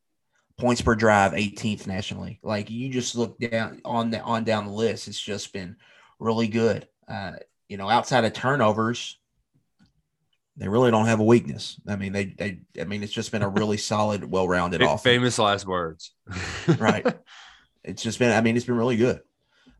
[0.58, 2.38] Points per drive, 18th nationally.
[2.42, 5.76] Like you just look down on the on down the list, it's just been
[6.20, 6.86] really good.
[7.08, 7.32] Uh,
[7.68, 9.18] you know, outside of turnovers,
[10.56, 11.80] they really don't have a weakness.
[11.88, 15.02] I mean, they, they I mean, it's just been a really solid, well-rounded offense.
[15.02, 16.12] Famous last words.
[16.78, 17.06] right.
[17.84, 19.22] It's just been, I mean, it's been really good.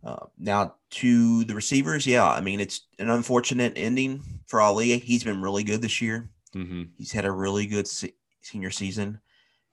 [0.05, 4.99] Uh, now to the receivers, yeah, I mean it's an unfortunate ending for Ali.
[4.99, 6.29] He's been really good this year.
[6.55, 6.83] Mm-hmm.
[6.99, 9.21] He's had a really good se- senior season.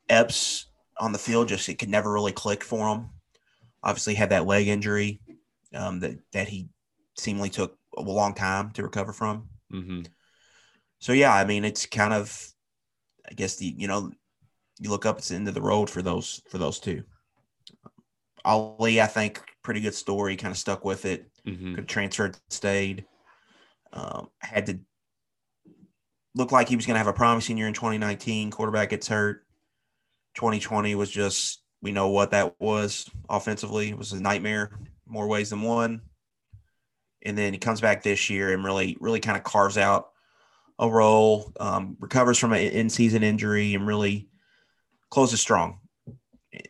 [0.07, 0.67] Epps
[0.99, 3.09] on the field just it could never really click for him.
[3.81, 5.21] Obviously had that leg injury
[5.73, 6.69] um, that that he
[7.17, 9.49] seemingly took a long time to recover from.
[9.73, 10.01] Mm-hmm.
[10.99, 12.53] So yeah, I mean it's kind of,
[13.29, 14.11] I guess the you know,
[14.79, 17.03] you look up it's the end of the road for those for those two.
[18.45, 20.35] Ali, I think, pretty good story.
[20.35, 21.29] Kind of stuck with it.
[21.45, 21.75] Mm-hmm.
[21.75, 23.05] Could transferred, stayed.
[23.91, 24.79] Um, had to
[26.35, 28.51] look like he was going to have a promising year in 2019.
[28.51, 29.45] Quarterback gets hurt.
[30.35, 33.89] 2020 was just we know what that was offensively.
[33.89, 34.71] It was a nightmare,
[35.07, 36.01] more ways than one.
[37.23, 40.09] And then he comes back this year and really, really kind of carves out
[40.77, 44.29] a role, um, recovers from an in-season injury, and really
[45.09, 45.79] closes strong.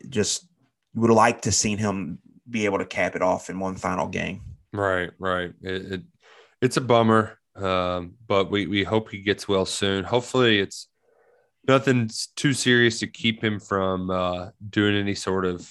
[0.07, 0.47] Just
[0.95, 2.19] would have liked to seen him
[2.49, 4.41] be able to cap it off in one final game.
[4.73, 5.53] Right, right.
[5.61, 6.01] It, it
[6.61, 10.03] it's a bummer, um, but we we hope he gets well soon.
[10.03, 10.87] Hopefully, it's
[11.67, 15.69] nothing too serious to keep him from uh, doing any sort of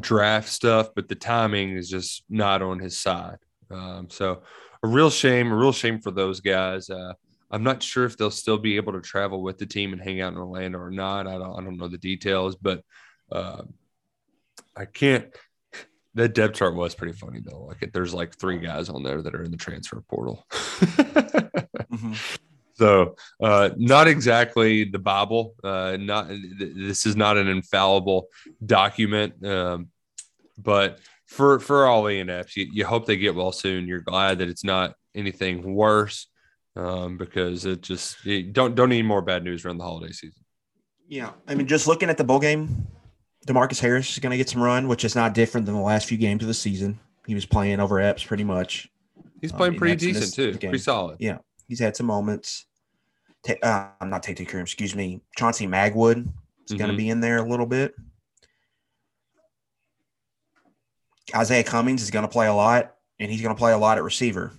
[0.00, 0.90] draft stuff.
[0.94, 3.38] But the timing is just not on his side.
[3.70, 4.42] Um, so
[4.82, 6.88] a real shame, a real shame for those guys.
[6.90, 7.12] Uh,
[7.50, 10.20] I'm not sure if they'll still be able to travel with the team and hang
[10.20, 11.26] out in Orlando or not.
[11.26, 12.82] I don't, I don't know the details, but
[13.32, 13.62] uh,
[14.76, 15.34] I can't.
[16.14, 17.64] That depth chart was pretty funny though.
[17.64, 20.44] Like there's like three guys on there that are in the transfer portal.
[20.50, 22.14] mm-hmm.
[22.74, 25.54] So uh, not exactly the Bible.
[25.62, 28.28] Uh, not this is not an infallible
[28.64, 29.88] document, um,
[30.56, 33.86] but for for and Epps, you, you hope they get well soon.
[33.86, 36.28] You're glad that it's not anything worse
[36.76, 40.42] um, because it just you don't don't need more bad news around the holiday season.
[41.08, 42.86] Yeah, I mean, just looking at the bowl game,
[43.46, 46.06] Demarcus Harris is going to get some run, which is not different than the last
[46.06, 46.98] few games of the season.
[47.26, 48.88] He was playing over Epps pretty much.
[49.40, 50.70] He's playing um, pretty decent too, game.
[50.70, 51.16] pretty solid.
[51.20, 52.66] Yeah, he's had some moments.
[53.62, 55.20] uh, I'm not Tate Kareem, excuse me.
[55.36, 56.76] Chauncey Magwood is mm-hmm.
[56.76, 57.94] going to be in there a little bit.
[61.34, 63.98] Isaiah Cummings is going to play a lot, and he's going to play a lot
[63.98, 64.52] at receiver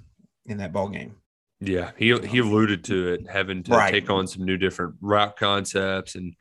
[0.46, 1.16] in that ball game.
[1.62, 3.92] Yeah, he he alluded to it, having to right.
[3.92, 6.36] take on some new different route concepts, and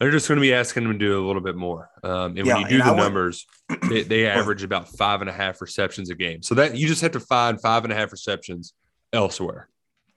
[0.00, 1.90] they're just going to be asking him to do a little bit more.
[2.02, 3.46] Um, and yeah, when you do the numbers,
[3.88, 6.42] they, they average about five and a half receptions a game.
[6.42, 8.72] So that you just have to find five and a half receptions
[9.12, 9.68] elsewhere.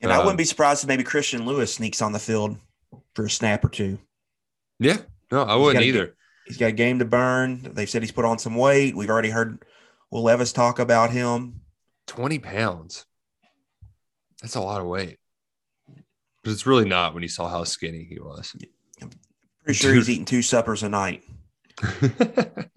[0.01, 2.57] And um, I wouldn't be surprised if maybe Christian Lewis sneaks on the field
[3.13, 3.99] for a snap or two.
[4.79, 4.97] Yeah,
[5.31, 6.07] no, I wouldn't either.
[6.07, 6.15] Get,
[6.47, 7.69] he's got a game to burn.
[7.73, 8.95] They've said he's put on some weight.
[8.95, 9.65] We've already heard
[10.11, 11.59] Will Levis talk about him.
[12.07, 13.05] Twenty pounds.
[14.41, 15.17] That's a lot of weight.
[16.43, 18.55] But it's really not when you saw how skinny he was.
[19.63, 21.23] Pretty sure he's eating two suppers a night.
[22.01, 22.67] a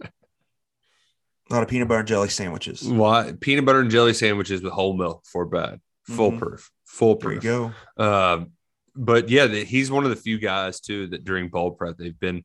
[1.51, 2.83] lot of peanut butter and jelly sandwiches.
[2.83, 5.81] Why peanut butter and jelly sandwiches with whole milk for bed.
[6.05, 6.39] Full mm-hmm.
[6.39, 6.71] proof.
[6.87, 7.43] Full proof.
[7.43, 8.05] There you go.
[8.05, 8.53] Um,
[8.95, 12.19] but yeah, the, he's one of the few guys too that during bowl prep they've
[12.19, 12.45] been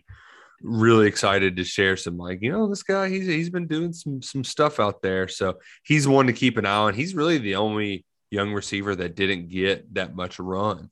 [0.63, 4.21] really excited to share some like you know this guy he's he's been doing some
[4.21, 7.56] some stuff out there so he's one to keep an eye on he's really the
[7.56, 10.89] only young receiver that didn't get that much run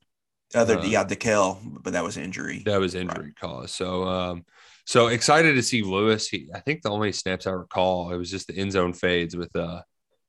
[0.54, 2.62] Other Uh, yeah, DeKel, but that was injury.
[2.66, 4.44] that was injury cause so um
[4.84, 6.28] so excited to see lewis.
[6.28, 9.36] He i think the only snaps i recall it was just the end zone fades
[9.36, 9.82] with uh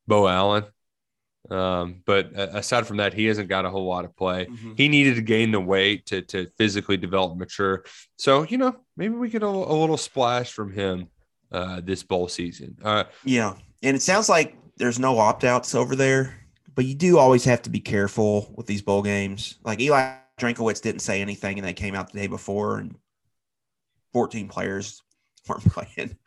[0.08, 0.66] Beau Allen.
[1.50, 4.46] Um but uh, aside from that he hasn't got a whole lot of play.
[4.46, 4.78] Mhm.
[4.78, 7.84] he needed to gain the weight to to physically develop mature.
[8.18, 11.08] So you know maybe we get a, a little splash from him
[11.52, 12.78] uh this bowl season.
[12.84, 13.56] Uh Yeah.
[13.82, 16.41] And it sounds like there's no opt outs over there,
[16.76, 19.58] but you do always have to be careful with these bowl games.
[19.64, 22.96] Like Eli Drinkwitz didn't say anything and they came out the day before and
[24.14, 25.02] 14 players
[25.48, 26.18] weren't playing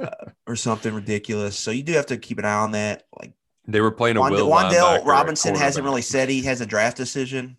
[0.00, 0.10] uh,
[0.46, 1.58] or something ridiculous.
[1.58, 3.04] So you do have to keep an eye on that.
[3.18, 3.34] Like
[3.66, 6.96] they were playing a Wand- Will Wan'Dale Robinson hasn't really said he has a draft
[6.96, 7.56] decision.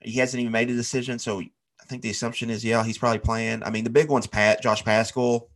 [0.00, 1.18] He hasn't even made a decision.
[1.18, 3.62] So I think the assumption is, yeah, he's probably playing.
[3.62, 5.50] I mean, the big one's Pat, Josh Paschal.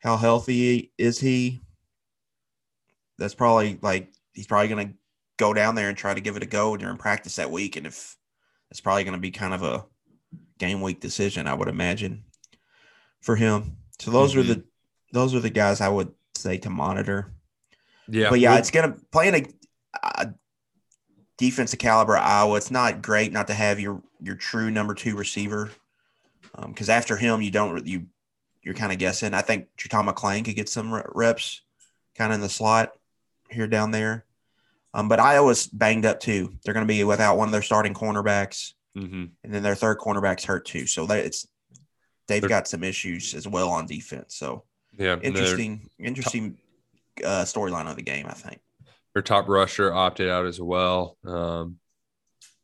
[0.00, 1.60] How healthy is he?
[3.18, 4.94] That's probably like he's probably going to
[5.36, 7.76] go down there and try to give it a go during practice that week.
[7.76, 8.16] And if
[8.70, 9.84] it's probably going to be kind of a
[10.58, 12.24] game week decision, I would imagine
[13.20, 13.76] for him.
[13.98, 15.12] So those are the mm-hmm.
[15.12, 17.32] those are the guys I would say to monitor.
[18.08, 19.46] yeah But yeah, it's gonna playing a,
[20.22, 20.34] a
[21.36, 22.56] defensive caliber Iowa.
[22.56, 25.70] It's not great not to have your your true number two receiver
[26.54, 28.06] um, because after him you don't you
[28.62, 29.34] you're kind of guessing.
[29.34, 31.62] I think Chutan McClain could get some reps
[32.16, 32.92] kind of in the slot
[33.50, 34.24] here down there.
[34.94, 36.54] Um, but Iowa's banged up too.
[36.64, 39.30] They're going to be without one of their starting cornerbacks, Mhm.
[39.44, 40.86] and then their third cornerback's hurt too.
[40.86, 41.46] So they, it's
[42.26, 44.34] they've They're- got some issues as well on defense.
[44.36, 44.64] So
[44.98, 46.58] yeah interesting, interesting
[47.24, 48.26] uh, storyline of the game.
[48.26, 48.60] I think.
[49.14, 51.16] their top rusher opted out as well.
[51.24, 51.78] Um,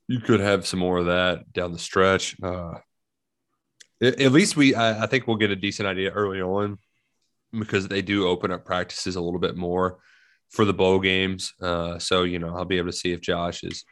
[0.08, 2.36] you could have some more of that down the stretch.
[2.42, 2.74] Uh,
[4.00, 6.78] at, at least we, I, I think we'll get a decent idea early on
[7.52, 9.98] because they do open up practices a little bit more
[10.50, 11.52] for the bowl games.
[11.60, 13.84] Uh, so you know, I'll be able to see if Josh is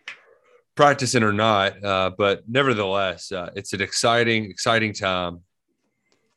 [0.74, 1.82] practicing or not.
[1.84, 5.40] Uh, but nevertheless, uh, it's an exciting, exciting time.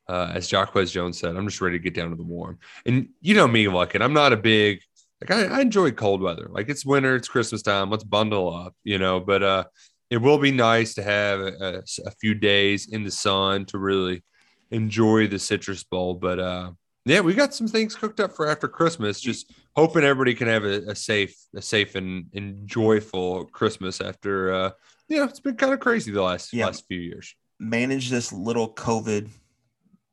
[0.10, 2.60] Uh, as Jacquez Jones said, I'm just ready to get down to the warm.
[2.86, 4.80] And you know me, Luckett, I'm not a big
[5.22, 6.48] like I, I enjoy cold weather.
[6.50, 7.90] Like it's winter, it's Christmas time.
[7.90, 9.20] Let's bundle up, you know.
[9.20, 9.64] But uh,
[10.10, 14.24] it will be nice to have a, a few days in the sun to really
[14.72, 16.14] enjoy the Citrus Bowl.
[16.14, 16.72] But uh,
[17.10, 19.20] yeah, we got some things cooked up for after Christmas.
[19.22, 24.54] Just hoping everybody can have a, a safe, a safe and, and joyful Christmas after.
[24.54, 24.72] Uh,
[25.08, 26.66] you know, it's been kind of crazy the last Yeah.
[26.66, 27.36] last few years.
[27.60, 29.30] manage this little COVID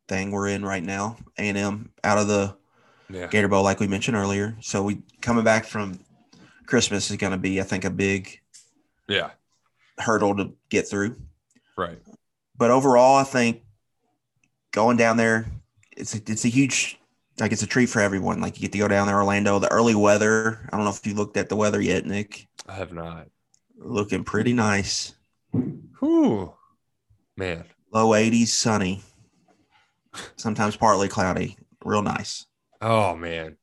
[0.08, 1.16] thing we're in right now.
[1.38, 2.56] A and M out of the
[3.10, 4.56] Yeah, Gator Bowl, like we mentioned earlier.
[4.60, 5.98] So we coming back from
[6.66, 8.40] Christmas is going to be, I think, a big
[9.08, 9.30] yeah,
[9.98, 11.16] hurdle to get through.
[11.76, 11.98] right.
[12.56, 13.62] But overall, I think
[14.72, 15.46] going down there,
[15.96, 16.98] it's a, it's a huge,
[17.40, 18.40] like it's a treat for everyone.
[18.40, 19.58] Like you get to go down there, Orlando.
[19.58, 20.68] The early weather.
[20.72, 22.46] I don't know if you looked at the weather yet, Nick.
[22.68, 23.28] I have not.
[23.76, 25.14] Looking pretty nice.
[26.00, 26.52] Whew,
[27.36, 27.64] man.
[27.92, 29.02] Low 80s, sunny.
[30.36, 31.56] Sometimes partly cloudy.
[31.84, 32.46] Real nice.
[32.80, 33.56] Oh man.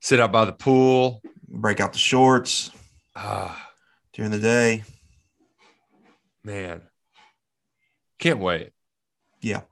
[0.00, 1.22] Sit out by the pool.
[1.48, 2.70] Break out the shorts
[3.16, 3.70] Ah,
[4.12, 4.82] during the day.
[6.42, 6.82] man.
[8.18, 8.70] Can't wait.
[9.40, 9.62] Yeah.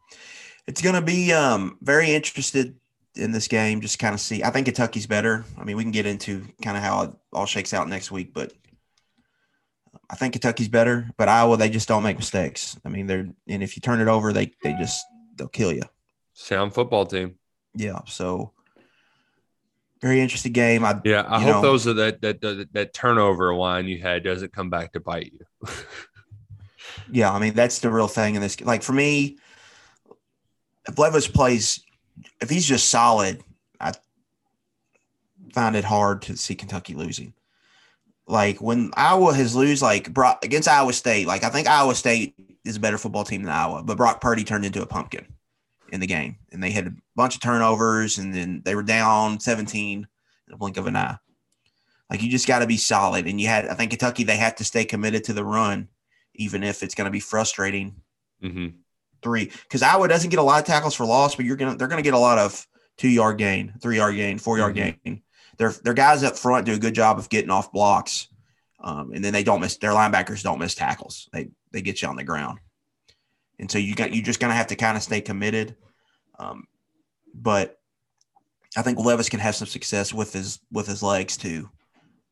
[0.66, 2.77] It's going to be um, very interested
[3.16, 3.81] in this game.
[3.81, 4.42] Just kind of see.
[4.42, 5.44] I think Kentucky's better.
[5.59, 8.33] I mean, we can get into kind of how it all shakes out next week,
[8.33, 8.53] but
[10.09, 11.11] I think Kentucky's better.
[11.16, 12.79] But Iowa, they just don't make mistakes.
[12.85, 15.05] I mean, they're and if you turn it over, they they just
[15.37, 15.83] they'll kill you.
[16.35, 17.37] Sound football team.
[17.75, 18.01] Yeah.
[18.07, 18.53] So
[20.01, 20.85] very interesting game.
[20.85, 24.22] I Yeah, I hope know, those are that, that that that turnover line you had
[24.22, 25.68] doesn't come back to bite you.
[27.11, 28.61] Yeah, I mean that's the real thing in this.
[28.61, 29.38] Like for me,
[30.88, 31.80] if Levis plays,
[32.40, 33.42] if he's just solid,
[33.80, 33.92] I
[35.52, 37.34] find it hard to see Kentucky losing.
[38.26, 42.34] Like when Iowa has lose, like Brock against Iowa State, like I think Iowa State
[42.64, 45.26] is a better football team than Iowa, but Brock Purdy turned into a pumpkin
[45.92, 49.40] in the game, and they had a bunch of turnovers, and then they were down
[49.40, 50.06] seventeen
[50.46, 51.18] in a blink of an eye.
[52.10, 54.56] Like you just got to be solid, and you had I think Kentucky they have
[54.56, 55.88] to stay committed to the run
[56.35, 57.94] even if it's going to be frustrating.
[58.40, 58.68] hmm
[59.23, 61.88] Three, because Iowa doesn't get a lot of tackles for loss, but you're gonna they're
[61.88, 62.66] gonna get a lot of
[62.96, 65.23] two yard gain, three yard gain, four yard gain.
[65.58, 68.29] Their their guys up front do a good job of getting off blocks,
[68.81, 71.29] um, and then they don't miss their linebackers don't miss tackles.
[71.33, 72.58] They they get you on the ground,
[73.58, 75.77] and so you got you just gonna have to kind of stay committed.
[76.38, 76.66] Um,
[77.35, 77.79] but
[78.77, 81.70] I think Levis can have some success with his with his legs too,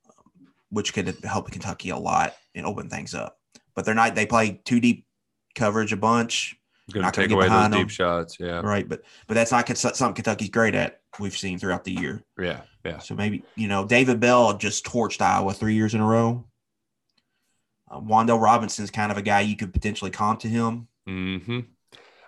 [0.09, 3.39] um, which could help Kentucky a lot and open things up.
[3.75, 4.15] But they're not.
[4.15, 5.07] They play two deep
[5.55, 6.57] coverage a bunch.
[6.93, 8.37] Going to gonna take away those behind deep shots.
[8.41, 8.61] Yeah.
[8.61, 8.89] right?
[8.89, 11.01] But but that's not something Kentucky's great at.
[11.19, 12.25] We've seen throughout the year.
[12.39, 12.63] Yeah.
[12.85, 12.99] Yeah.
[12.99, 16.45] So maybe you know David Bell just torched Iowa three years in a row.
[17.91, 20.89] Uh, Wan'Dale Robinson's kind of a guy you could potentially comp to him.
[21.07, 21.61] hmm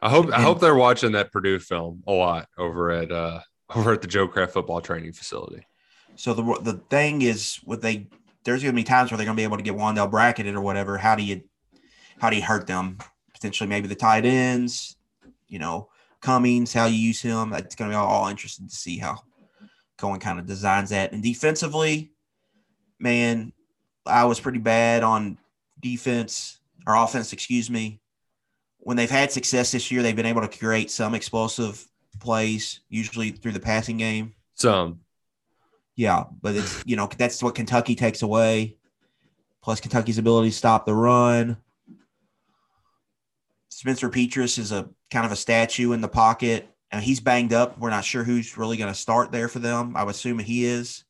[0.03, 3.41] I hope I hope they're watching that Purdue film a lot over at uh
[3.75, 5.67] over at the Joe Craft football training facility.
[6.17, 8.09] So the the thing is, what they
[8.45, 10.55] there's going to be times where they're going to be able to get Wan'Dale bracketed
[10.55, 10.99] or whatever.
[10.99, 11.43] How do you
[12.19, 12.99] how do you hurt them?
[13.43, 14.95] Potentially, maybe the tight ends.
[15.49, 15.89] You know,
[16.21, 17.53] Cummings, how you use him.
[17.55, 19.19] It's going to be all, all interesting to see how
[19.99, 21.11] Coen kind of designs that.
[21.11, 22.13] And defensively,
[23.01, 23.53] man,
[24.07, 25.39] I was pretty bad on
[25.81, 28.01] defense or offense, excuse me.
[28.79, 31.85] When they've had success this year, they've been able to create some explosive
[32.21, 34.35] plays, usually through the passing game.
[34.55, 35.01] Some
[35.97, 38.77] Yeah, but it's you know that's what Kentucky takes away.
[39.65, 41.57] Plus Kentucky's ability to stop the run.
[43.73, 46.69] Spencer Petras is a kind of a statue in the pocket.
[46.91, 47.79] And he's banged up.
[47.79, 49.97] We're not sure who's really going to start there for them.
[49.97, 51.05] I would assume he is.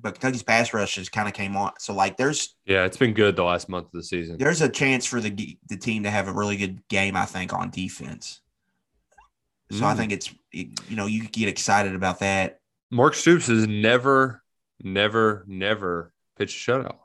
[0.00, 1.72] But Kentucky's pass rush just kind of came on.
[1.80, 4.38] So like there's yeah, it's been good the last month of the season.
[4.38, 7.52] there's a chance for the the team to have a really good game, I think,
[7.52, 8.40] on defense.
[9.72, 9.96] So I Mm.
[9.96, 12.60] think it's you know you get excited about that.
[12.92, 14.44] Mark Stoops has never,
[14.80, 16.98] never, never pitched a shutout.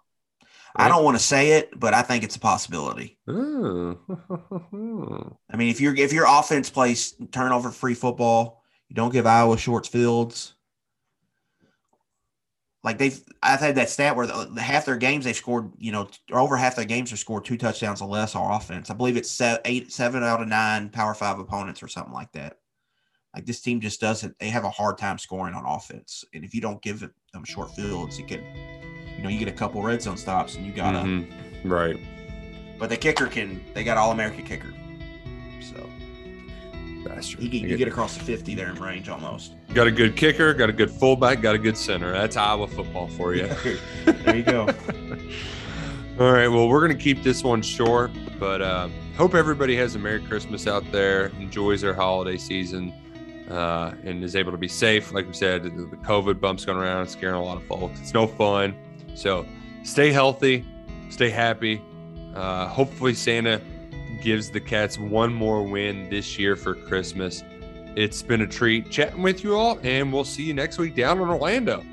[0.75, 3.19] I don't want to say it, but I think it's a possibility.
[3.27, 3.97] Oh.
[5.51, 9.57] I mean, if your if your offense plays turnover free football, you don't give Iowa
[9.57, 10.55] short fields.
[12.83, 16.09] Like they've, I've had that stat where the, half their games they've scored, you know,
[16.31, 18.89] or over half their games have scored two touchdowns or less on offense.
[18.89, 22.57] I believe it's eight, seven out of nine Power Five opponents or something like that.
[23.33, 24.37] Like this team just doesn't.
[24.37, 27.73] They have a hard time scoring on offense, and if you don't give them short
[27.73, 28.82] fields, you can, you
[29.23, 30.99] know, you get a couple red zone stops, and you gotta.
[30.99, 31.27] Mhm.
[31.63, 31.97] Right.
[32.77, 33.63] But the kicker can.
[33.73, 34.73] They got all American kicker,
[35.61, 35.89] so
[37.05, 37.39] Bastard.
[37.39, 39.53] he can, you get- get across the fifty there in range almost.
[39.73, 42.11] Got a good kicker, got a good fullback, got a good center.
[42.11, 43.47] That's Iowa football for you.
[44.05, 44.67] there you go.
[46.19, 46.47] All right.
[46.47, 50.21] Well, we're going to keep this one short, but uh, hope everybody has a Merry
[50.21, 52.93] Christmas out there, enjoys their holiday season,
[53.49, 55.11] uh, and is able to be safe.
[55.11, 57.99] Like we said, the the COVID bump's going around, scaring a lot of folks.
[57.99, 58.75] It's no fun.
[59.15, 59.45] So
[59.83, 60.65] stay healthy,
[61.09, 61.81] stay happy.
[62.35, 63.61] Uh, hopefully, Santa
[64.21, 67.43] gives the Cats one more win this year for Christmas.
[67.95, 71.19] It's been a treat chatting with you all, and we'll see you next week down
[71.19, 71.83] in Orlando.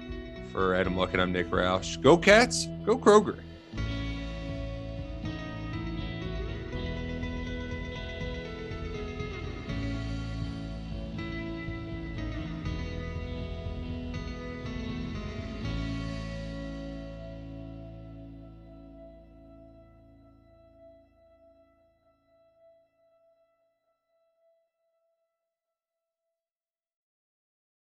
[0.53, 2.01] For Adam Luckett I'm Nick Roush.
[2.01, 3.39] Go Cats, go Kroger.